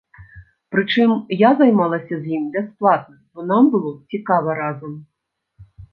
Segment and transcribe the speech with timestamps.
[0.75, 4.97] Прычым, я займалася з ім бясплатна, бо нам было цікава разам.